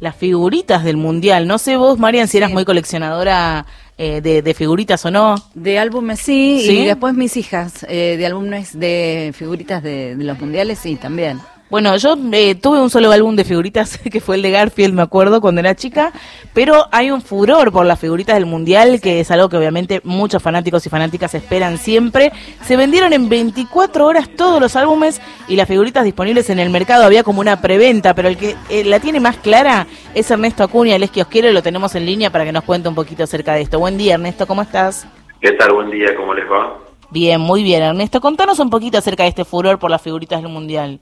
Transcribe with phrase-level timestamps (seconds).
[0.00, 1.46] las figuritas del mundial.
[1.46, 3.66] No sé vos, Marian, si eras muy coleccionadora
[3.98, 5.36] eh, de, figuritas o no.
[5.54, 10.40] De álbumes sí, y después mis hijas, eh, de álbumes de figuritas de, de los
[10.40, 11.38] mundiales sí, también.
[11.70, 15.02] Bueno, yo eh, tuve un solo álbum de figuritas que fue el de Garfield, me
[15.02, 16.12] acuerdo, cuando era chica,
[16.52, 20.42] pero hay un furor por las figuritas del Mundial, que es algo que obviamente muchos
[20.42, 22.32] fanáticos y fanáticas esperan siempre.
[22.64, 27.04] Se vendieron en 24 horas todos los álbumes y las figuritas disponibles en el mercado.
[27.04, 30.96] Había como una preventa, pero el que eh, la tiene más clara es Ernesto Acuña,
[30.96, 33.54] el es quiero y lo tenemos en línea para que nos cuente un poquito acerca
[33.54, 33.78] de esto.
[33.78, 35.06] Buen día, Ernesto, ¿cómo estás?
[35.40, 35.72] ¿Qué tal?
[35.72, 36.78] Buen día, ¿cómo les va?
[37.10, 38.20] Bien, muy bien, Ernesto.
[38.20, 41.00] Contanos un poquito acerca de este furor por las figuritas del Mundial.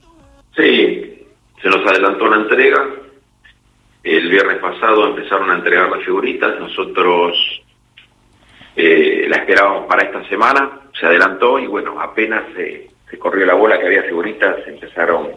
[0.59, 1.25] Sí,
[1.61, 2.85] se nos adelantó la entrega.
[4.03, 6.59] El viernes pasado empezaron a entregar las figuritas.
[6.59, 7.63] Nosotros
[8.75, 10.81] eh, la esperábamos para esta semana.
[10.99, 15.31] Se adelantó y bueno, apenas se, corrió la bola que había figuritas, empezaron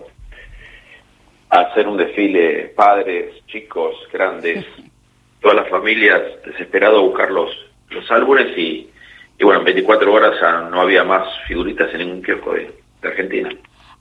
[1.51, 4.67] a hacer un desfile padres, chicos, grandes,
[5.41, 7.48] todas las familias desesperadas a buscar los,
[7.91, 8.91] los álbumes y,
[9.39, 12.69] y bueno, en 24 horas ya no había más figuritas en ningún kiosco de
[13.03, 13.51] Argentina.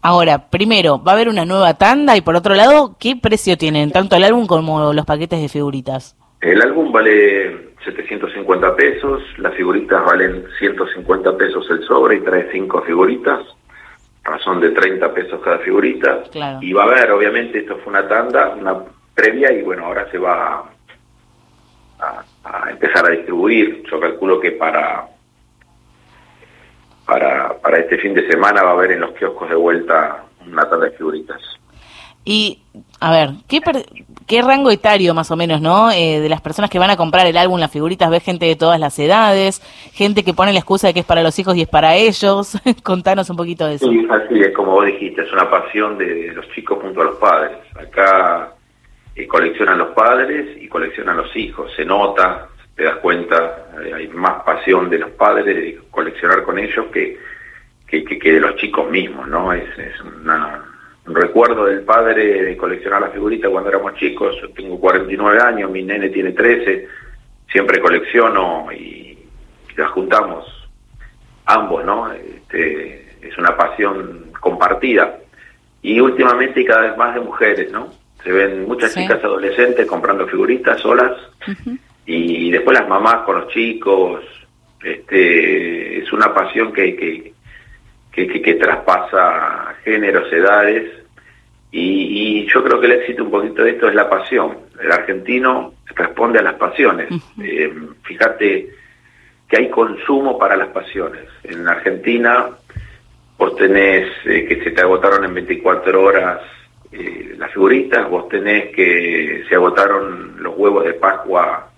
[0.04, 3.92] Ahora, primero, va a haber una nueva tanda y por otro lado, ¿qué precio tienen
[3.92, 6.16] tanto el álbum como los paquetes de figuritas?
[6.42, 12.82] El álbum vale 750 pesos, las figuritas valen 150 pesos el sobre y trae cinco
[12.82, 13.42] figuritas,
[14.24, 16.24] razón de 30 pesos cada figurita.
[16.62, 18.76] Y va a haber, obviamente, esto fue una tanda, una
[19.14, 20.64] previa y bueno, ahora se va
[22.00, 23.84] a empezar a distribuir.
[23.92, 25.11] Yo calculo que para
[27.12, 30.70] para, para este fin de semana va a haber en los kioscos de vuelta una
[30.70, 31.42] tanda de figuritas.
[32.24, 32.60] Y,
[33.02, 33.60] a ver, ¿qué,
[34.26, 35.92] qué rango etario más o menos, no?
[35.92, 38.56] Eh, de las personas que van a comprar el álbum, las figuritas, ves gente de
[38.56, 39.60] todas las edades,
[39.92, 42.54] gente que pone la excusa de que es para los hijos y es para ellos.
[42.84, 43.90] Contanos un poquito de eso.
[43.90, 47.16] Sí, así es, como vos dijiste, es una pasión de los chicos junto a los
[47.16, 47.58] padres.
[47.76, 48.54] Acá
[49.18, 51.74] eh, coleccionan los padres y coleccionan los hijos.
[51.76, 56.58] Se nota, te das cuenta, eh, hay más pasión de los padres de coleccionar con
[56.58, 57.20] ellos que,
[57.88, 59.52] que, que, de los chicos mismos, ¿no?
[59.54, 64.80] Es, es un recuerdo del padre de coleccionar las figuritas cuando éramos chicos, yo tengo
[64.80, 66.88] 49 años, mi nene tiene 13,
[67.52, 69.18] siempre colecciono y,
[69.78, 70.46] las juntamos
[71.46, 72.12] ambos, ¿no?
[72.12, 75.18] Este, es una pasión compartida.
[75.82, 77.90] Y últimamente cada vez más de mujeres, ¿no?
[78.24, 81.14] Se ven muchas chicas adolescentes comprando figuritas solas
[82.06, 84.24] y después las mamás con los chicos,
[84.84, 87.34] este, es una pasión que, que,
[88.12, 90.92] que, que, traspasa géneros, edades,
[91.72, 94.58] y, yo creo que el éxito un poquito de esto es la pasión.
[94.82, 97.10] El argentino responde a las pasiones.
[97.42, 97.74] Eh,
[98.04, 98.70] fíjate
[99.48, 101.24] que hay consumo para las pasiones.
[101.44, 102.50] En Argentina
[103.38, 106.42] vos tenés eh, que se te agotaron en 24 horas
[106.92, 111.71] eh, las figuritas, vos tenés que se agotaron los huevos de Pascua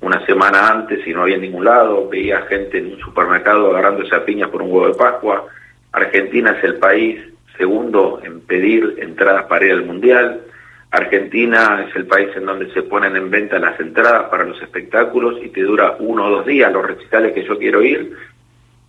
[0.00, 4.14] una semana antes y no había en ningún lado, veía gente en un supermercado agarrándose
[4.14, 5.46] a piñas por un huevo de Pascua.
[5.92, 7.20] Argentina es el país
[7.56, 10.42] segundo en pedir entradas para ir al Mundial.
[10.90, 15.36] Argentina es el país en donde se ponen en venta las entradas para los espectáculos
[15.42, 18.16] y te dura uno o dos días los recitales que yo quiero ir.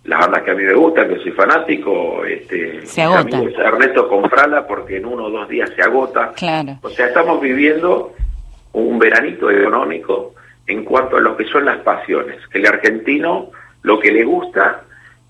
[0.06, 3.42] Las bandas que a mí me gustan, que soy fanático, este, se agota.
[3.42, 6.32] Ernesto, comprala porque en uno o dos días se agota.
[6.36, 6.78] Claro.
[6.82, 8.14] O sea, estamos viviendo
[8.72, 10.36] un veranito económico
[10.70, 13.50] en cuanto a lo que son las pasiones, que el argentino
[13.82, 14.84] lo que le gusta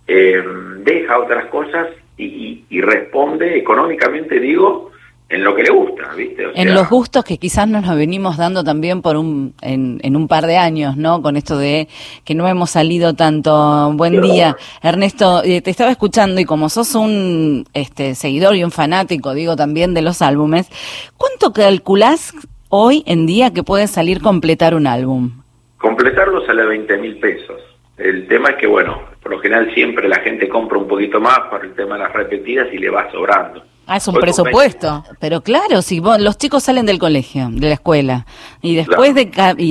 [0.05, 0.43] eh,
[0.79, 4.91] deja otras cosas y, responde económicamente, digo,
[5.29, 6.47] en lo que le gusta, ¿viste?
[6.55, 10.57] en los gustos que quizás nos venimos dando también por un, en, un par de
[10.57, 11.21] años, ¿no?
[11.21, 11.87] Con esto de
[12.25, 13.93] que no hemos salido tanto.
[13.93, 18.71] Buen día, Ernesto, eh, te estaba escuchando y como sos un este, seguidor y un
[18.71, 20.67] fanático, digo, también de los álbumes,
[21.15, 22.33] ¿cuánto calculás
[22.69, 25.41] hoy en día que puede salir completar un álbum?
[25.77, 27.61] Completarlo sale a 20 mil pesos.
[27.97, 31.39] El tema es que, bueno, por lo general siempre la gente compra un poquito más
[31.49, 33.61] por el tema de las repetidas y le va sobrando.
[33.87, 35.03] Ah, es un presupuesto.
[35.19, 38.25] Pero claro, si los chicos salen del colegio, de la escuela,
[38.61, 39.25] y después de,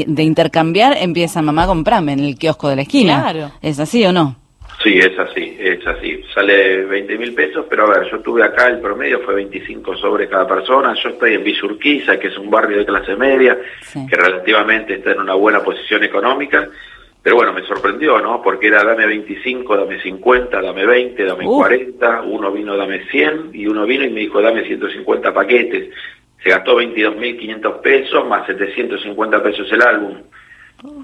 [0.06, 3.22] de intercambiar empieza mamá a comprarme en el kiosco de la esquina.
[3.22, 3.52] Claro.
[3.62, 4.36] ¿Es así o no?
[4.82, 6.22] Sí, es así, es así.
[6.32, 10.28] Sale 20 mil pesos, pero a ver, yo tuve acá, el promedio fue 25 sobre
[10.28, 10.94] cada persona.
[11.02, 13.58] Yo estoy en Visurquiza, que es un barrio de clase media,
[13.92, 16.68] que relativamente está en una buena posición económica.
[17.20, 18.40] Pero bueno, me sorprendió, ¿no?
[18.40, 22.22] Porque era dame 25, dame 50, dame 20, dame 40.
[22.22, 25.92] Uno vino, dame 100, y uno vino y me dijo, dame 150 paquetes.
[26.40, 30.18] Se gastó 22.500 pesos, más 750 pesos el álbum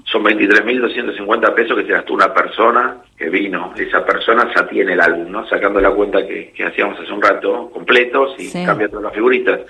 [0.05, 3.73] son 23.250 pesos que se gastó una persona que vino.
[3.77, 5.47] Esa persona ya tiene el álbum, ¿no?
[5.47, 9.61] Sacando la cuenta que, hacíamos hace un rato, completos y cambia todas las figuritas.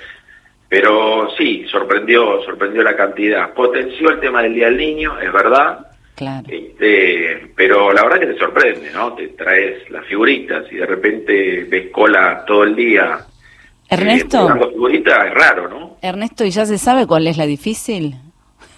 [0.69, 3.53] Pero sí, sorprendió, sorprendió la cantidad.
[3.53, 5.87] Potenció el tema del Día del Niño, es verdad.
[6.15, 6.47] Claro.
[6.49, 9.13] Este, pero la verdad que te sorprende, ¿no?
[9.13, 13.19] Te traes las figuritas y de repente ves cola todo el día.
[13.89, 14.49] Ernesto.
[14.49, 15.97] Eh, figuritas es raro, ¿no?
[16.01, 18.15] Ernesto, ¿y ya se sabe cuál es la difícil?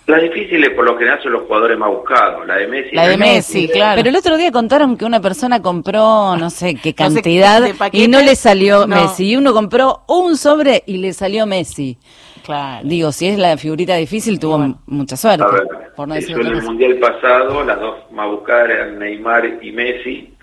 [0.07, 2.95] Las difíciles por lo general son los jugadores más buscados, la de Messi.
[2.95, 3.98] La de Messi, claro.
[3.98, 7.62] Pero el otro día contaron que una persona compró no sé qué No sé, cantidad
[7.77, 8.07] paquetes.
[8.07, 8.95] y no le salió No.
[8.95, 9.31] Messi.
[9.31, 11.98] Y uno compró un sobre y le salió Messi.
[12.45, 12.88] Claro.
[12.88, 14.80] Digo, si es la figurita difícil, tuvo Bueno.
[14.86, 15.44] mucha suerte.
[15.44, 15.63] A ver,
[15.94, 16.63] por no eso decir en el.
[16.63, 20.33] Mundial pasado, las dos más buscadas eran Neymar y Messi,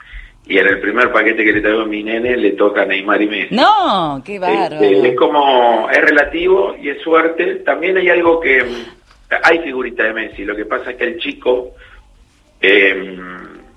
[0.46, 3.22] y en el primer paquete que le traigo a mi nene le toca a Neymar
[3.22, 3.55] y Messi.
[3.55, 4.75] No, qué bárbaro.
[4.78, 7.62] Este, es como, es relativo y es suerte.
[7.64, 8.62] También hay algo que,
[9.42, 11.75] hay figurita de Messi, lo que pasa es que el chico,
[12.60, 13.19] eh,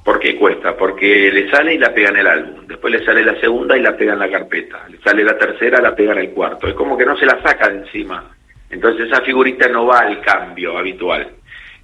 [0.04, 0.76] ¿por qué cuesta?
[0.76, 3.82] Porque le sale y la pega en el álbum, después le sale la segunda y
[3.82, 6.74] la pega en la carpeta, le sale la tercera, la pega en el cuarto, es
[6.74, 8.32] como que no se la saca de encima.
[8.70, 11.30] Entonces esa figurita no va al cambio habitual.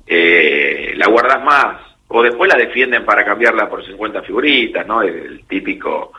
[0.06, 1.78] Eh, la guardas más,
[2.10, 5.02] o después la defienden para cambiarla por 50 figuritas, ¿no?
[5.02, 6.12] El, el típico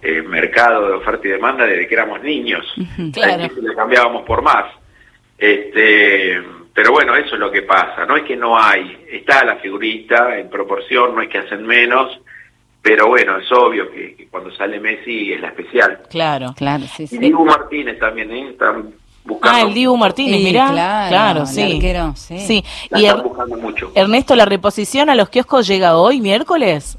[0.00, 2.64] eh, mercado de oferta y demanda desde que éramos niños.
[3.12, 3.52] Claro.
[3.60, 4.66] Le cambiábamos por más.
[5.36, 6.40] Este,
[6.78, 8.06] pero bueno, eso es lo que pasa.
[8.06, 12.20] No es que no hay, está la figurita en proporción, no es que hacen menos,
[12.80, 16.02] pero bueno, es obvio que, que cuando sale Messi es la especial.
[16.08, 16.54] Claro.
[16.56, 17.18] Claro, sí, Y sí.
[17.18, 18.50] Dibu Martínez también, ¿eh?
[18.50, 18.94] Están
[19.24, 19.58] buscando.
[19.58, 20.68] Ah, el Dibu Martínez, Sí, mirá.
[20.70, 21.72] claro, Claro, el sí.
[21.74, 22.38] arquero, sí.
[22.38, 22.64] Sí.
[22.90, 23.90] La Y están Er- buscando mucho.
[23.96, 26.96] Ernesto, ¿la reposición a los kioscos llega hoy, miércoles?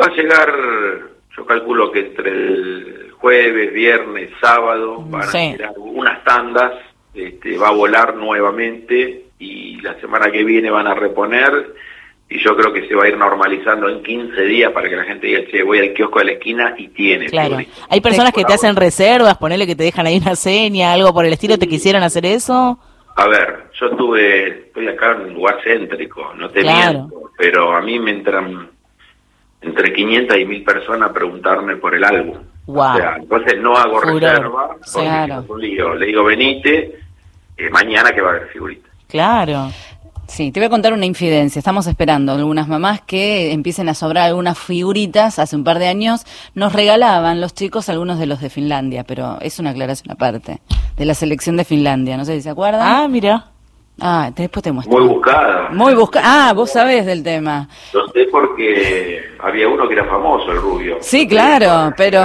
[0.00, 0.50] Va a llegar,
[1.36, 5.36] yo calculo que entre el jueves, viernes, sábado, van Sí.
[5.36, 6.72] a tirar unas tandas,
[7.14, 11.74] este, va a volar nuevamente y la semana que viene van a reponer
[12.30, 15.04] y yo creo que se va a ir normalizando en 15 días para que la
[15.04, 17.26] gente diga, che, voy al kiosco de la esquina y tiene.
[17.26, 17.56] Claro.
[17.88, 21.24] Hay personas que te hacen reservas, ponele que te dejan ahí una seña, algo por
[21.24, 22.78] el estilo, ¿te quisieran hacer eso?
[23.16, 26.98] A ver, yo estuve, estoy acá en un lugar céntrico, no te Claro.
[26.98, 28.68] miento, pero a mí me entran
[29.62, 32.38] entre 500 y 1000 personas a preguntarme por el álbum.
[32.70, 34.20] O sea, entonces no hago Furor.
[34.22, 35.40] reserva, porque Claro.
[35.40, 35.94] es un lío.
[35.94, 37.00] Le digo, venite,
[37.56, 38.90] eh, mañana que va a haber figuritas.
[39.08, 39.70] Claro.
[40.26, 41.58] Sí, te voy a contar una infidencia.
[41.58, 45.38] Estamos esperando algunas mamás que empiecen a sobrar algunas figuritas.
[45.38, 49.38] Hace un par de años nos regalaban los chicos algunos de los de Finlandia, pero
[49.40, 50.60] es una aclaración aparte.
[50.98, 52.82] De la selección de Finlandia, no sé si se acuerdan.
[52.82, 53.46] Ah, mira.
[54.00, 54.96] Ah, después te muestro.
[54.98, 55.70] Muy buscada.
[55.70, 56.20] Muy busca.
[56.22, 57.66] Ah, vos sabés del tema.
[57.94, 60.98] Lo sé porque había uno que era famoso, el rubio.
[61.00, 62.24] Sí, claro, pero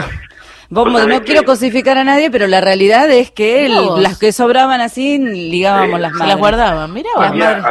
[0.74, 4.32] vos no quiero que- cosificar a nadie, pero la realidad es que el- las que
[4.32, 6.28] sobraban así ligábamos Sí, las madres.
[6.28, 7.64] las guardaban, Había,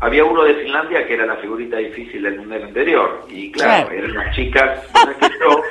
[0.00, 3.26] había uno de Finlandia que era la figurita difícil del mundial anterior.
[3.28, 3.98] Y claro, Claro.
[4.04, 4.80] eran unas chicas.
[4.92, 5.62] ¿sabes que yo,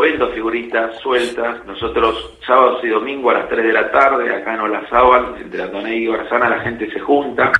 [0.00, 1.64] vendo figuritas sueltas.
[1.66, 5.92] Nosotros, sábados y domingos a las 3 de la tarde, acá en Olazábal, entre Antonio
[5.92, 7.52] y Garzana, la gente se junta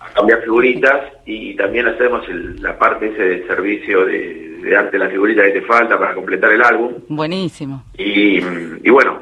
[0.00, 4.98] a cambiar figuritas y también hacemos el- la parte ese del servicio de, de darte
[4.98, 6.94] la figurita que te falta para completar el álbum.
[7.08, 7.84] Buenísimo.
[7.98, 9.20] Y, y bueno,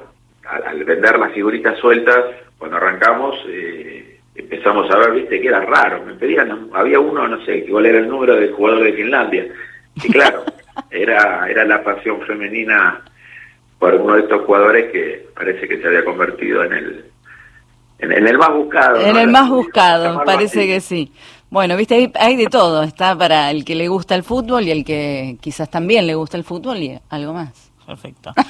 [0.48, 2.24] al, al vender las figuritas sueltas,
[2.58, 6.04] cuando arrancamos, eh, empezamos a ver, viste, que era raro.
[6.04, 9.46] Me pedían, había uno, no sé, cuál era el número del jugador de Finlandia.
[9.96, 10.44] Y claro,
[10.90, 13.02] era, era la pasión femenina
[13.80, 17.04] por uno de estos jugadores que parece que se había convertido en el,
[17.98, 19.00] en, en el más buscado.
[19.00, 19.20] En ¿no?
[19.20, 20.68] el más buscado, parece así.
[20.68, 21.12] que sí.
[21.52, 22.82] Bueno, viste, hay, hay de todo.
[22.82, 26.38] Está para el que le gusta el fútbol y el que quizás también le gusta
[26.38, 27.50] el fútbol y algo más.
[27.86, 28.32] Perfecto.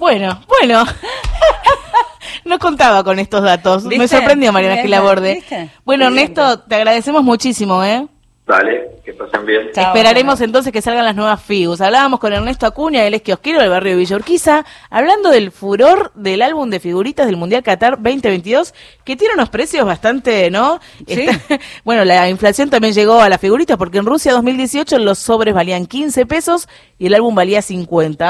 [0.00, 0.84] Bueno, bueno.
[2.44, 3.84] No contaba con estos datos.
[3.84, 5.34] Me sorprendió Mariana Gil Borde.
[5.34, 5.70] ¿Viste?
[5.84, 6.30] Bueno, Muy bien.
[6.30, 8.06] Ernesto, te agradecemos muchísimo, ¿eh?
[8.48, 9.68] Dale, que pasen bien.
[9.74, 11.82] Chao, Esperaremos entonces que salgan las nuevas FIUs.
[11.82, 16.12] Hablábamos con Ernesto Acuña, él es kiosquero del barrio de Villa Urquiza, hablando del furor
[16.14, 18.72] del álbum de figuritas del Mundial Qatar 2022,
[19.04, 20.80] que tiene unos precios bastante, ¿no?
[21.06, 21.26] Sí.
[21.28, 25.52] Está- bueno, la inflación también llegó a las figuritas, porque en Rusia 2018 los sobres
[25.52, 28.24] valían 15 pesos y el álbum valía 50.